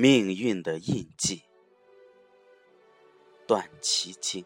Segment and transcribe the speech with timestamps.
[0.00, 1.42] 命运的印记。
[3.48, 4.44] 段祺青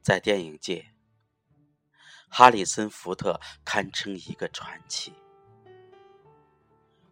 [0.00, 0.94] 在电影界，
[2.30, 5.12] 哈里森·福特堪称一个传奇。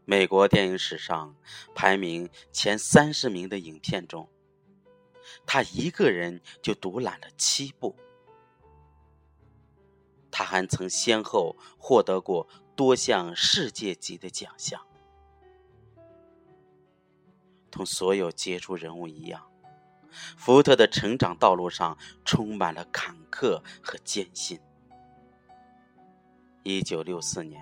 [0.06, 1.36] 美国电影史上
[1.74, 4.26] 排名前三十名的影片中，
[5.44, 7.94] 他一个人就独揽了七部。
[10.30, 14.80] 他还曾先后获得过多项世界级的奖项。
[17.72, 19.50] 同所有杰出人物一样，
[20.36, 24.60] 福特的成长道路上充满了坎坷和艰辛。
[26.62, 27.60] 一九六四年，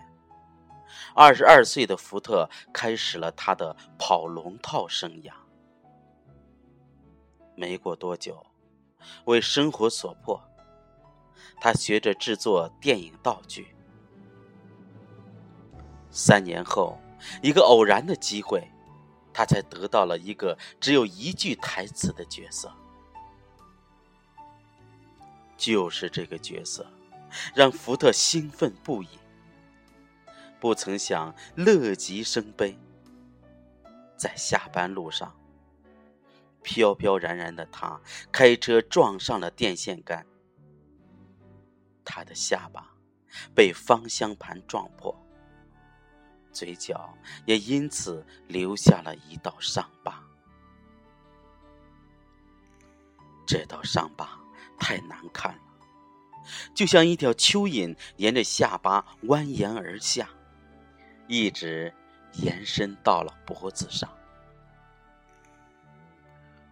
[1.14, 5.32] 二十二岁的福特开始了他的跑龙套生涯。
[7.54, 8.44] 没过多久，
[9.24, 10.38] 为生活所迫，
[11.58, 13.74] 他学着制作电影道具。
[16.16, 16.98] 三年后，
[17.42, 18.66] 一个偶然的机会。
[19.34, 22.72] 他才得到了一个只有一句台词的角色，
[25.58, 26.86] 就是这个角色，
[27.54, 29.08] 让福特兴奋不已。
[30.58, 32.78] 不曾想，乐极生悲。
[34.16, 35.36] 在下班路上，
[36.62, 38.00] 飘飘然然的他
[38.32, 40.24] 开车撞上了电线杆，
[42.02, 42.94] 他的下巴
[43.54, 45.14] 被方向盘撞破。
[46.56, 47.12] 嘴角
[47.44, 50.24] 也因此留下了一道伤疤。
[53.46, 54.40] 这道伤疤
[54.78, 55.60] 太难看了，
[56.74, 60.30] 就像一条蚯蚓沿着下巴蜿蜒而下，
[61.28, 61.92] 一直
[62.32, 64.10] 延伸到了脖子上。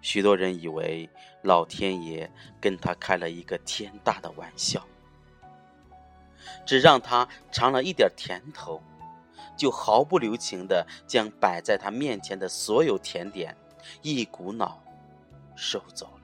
[0.01, 1.09] 许多人以为
[1.43, 4.83] 老天爷跟他开了一个天大的玩笑，
[6.65, 8.83] 只让他尝了一点甜头。
[9.57, 13.57] 就毫不留情的将摆在他面前的所有甜点
[14.03, 14.83] 一股脑
[15.55, 16.21] 收走了。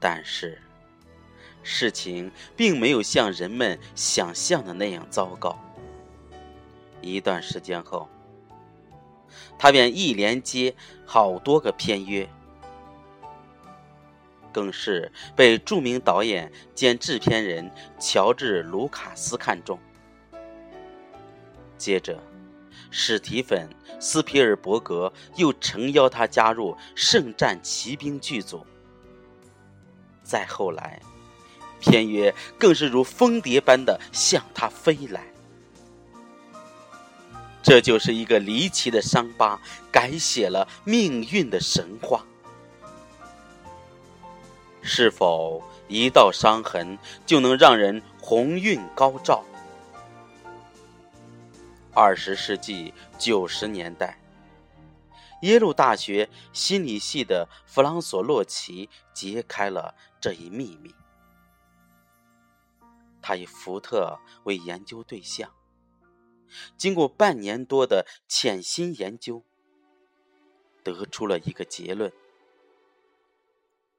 [0.00, 0.60] 但是，
[1.62, 5.56] 事情并没有像人们想象的那样糟糕。
[7.00, 8.08] 一段时间后，
[9.56, 10.74] 他便一连接
[11.06, 12.28] 好多个片约，
[14.52, 19.78] 更是被著名导演兼制片人乔治·卢卡斯看中。
[21.82, 22.16] 接着，
[22.92, 23.68] 史提芬·
[24.00, 28.64] 斯皮尔伯格又诚邀他加入《圣战骑兵》剧组。
[30.22, 31.02] 再后来，
[31.80, 35.26] 片约更是如蜂蝶般的向他飞来。
[37.64, 39.60] 这就是一个离奇的伤疤，
[39.90, 42.24] 改写了命运的神话。
[44.82, 49.44] 是否一道伤痕就能让人鸿运高照？
[51.94, 54.18] 二十世纪九十年代，
[55.42, 60.94] 耶鲁大学心理系的弗朗索·洛奇揭开了这一秘密。
[63.20, 65.52] 他以福特为研究对象，
[66.78, 69.44] 经过半年多的潜心研究，
[70.82, 72.10] 得出了一个结论：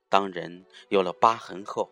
[0.10, 1.92] 当人有了疤痕后，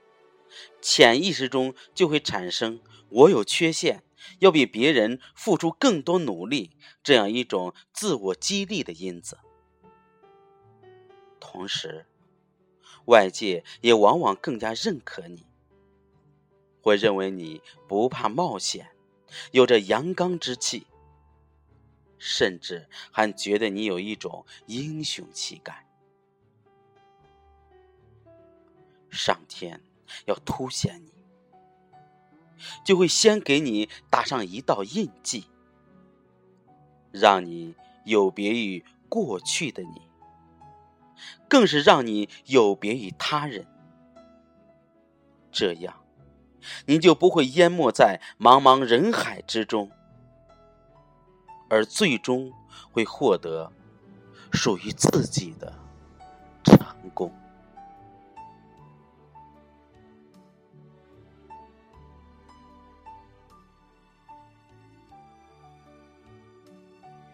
[0.82, 4.04] 潜意识中就会产生“我有缺陷”。
[4.38, 9.40] 要比别人付出更多努力，这样一种自我激励的因子。
[11.40, 12.06] 同时，
[13.06, 15.48] 外界也往往更加认可你，
[16.82, 18.92] 会认为你不怕冒险，
[19.52, 20.86] 有着阳刚之气，
[22.20, 25.88] 甚至还觉得你有一种英雄气概。
[29.10, 29.82] 上天
[30.26, 31.12] 要凸显你。
[32.86, 35.48] 就会先给你打上一道印记，
[37.12, 40.02] 让你有别于过去的你，
[41.50, 43.66] 更是让你有别于他人。
[45.52, 46.04] 这样，
[46.86, 49.90] 你就不会淹没在茫茫人海之中，
[51.68, 52.54] 而最终
[52.92, 53.74] 会获得
[54.52, 55.74] 属于自己的
[56.64, 56.78] 成
[57.16, 57.34] 功。